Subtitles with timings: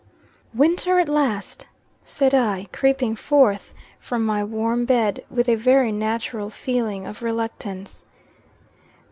[0.55, 1.67] "Winter at last,"
[2.03, 8.07] said I, creeping forth from my warm bed, with a very natural feeling of reluctance.